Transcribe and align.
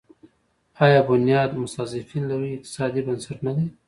آیا 0.83 1.01
بنیاد 1.09 1.51
مستضعفین 1.61 2.23
لوی 2.31 2.51
اقتصادي 2.55 3.01
بنسټ 3.07 3.37
نه 3.45 3.51
دی؟ 3.55 3.65